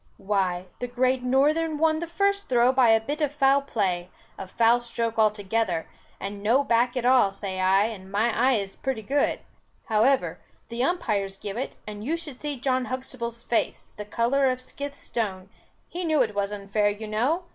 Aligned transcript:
"Why, 0.17 0.65
the 0.79 0.87
Great 0.87 1.21
Northern 1.21 1.77
won 1.77 1.99
the 1.99 2.07
first 2.07 2.49
throw 2.49 2.71
by 2.71 2.89
a 2.89 2.99
bit 2.99 3.21
of 3.21 3.31
foul 3.31 3.61
play, 3.61 4.09
a 4.35 4.47
foul 4.47 4.81
stroke 4.81 5.19
altogether, 5.19 5.87
and 6.19 6.41
no 6.41 6.63
back 6.63 6.97
at 6.97 7.05
all, 7.05 7.31
say 7.31 7.59
I, 7.59 7.83
and 7.83 8.11
my 8.11 8.33
eyes 8.35 8.69
is 8.71 8.75
pretty 8.75 9.03
good; 9.03 9.41
however, 9.89 10.39
the 10.69 10.83
umpires 10.83 11.37
give 11.37 11.55
it, 11.55 11.75
and 11.85 12.03
you 12.03 12.17
should 12.17 12.39
see 12.39 12.59
John 12.59 12.85
Huxtable's 12.85 13.43
face, 13.43 13.89
the 13.97 14.03
colour 14.05 14.49
of 14.49 14.57
a 14.57 14.61
scythe 14.63 14.97
stone; 14.97 15.49
he 15.87 16.03
knew 16.03 16.23
it 16.23 16.33
was 16.33 16.51
unfair 16.51 16.89
you 16.89 17.05
know. 17.07 17.43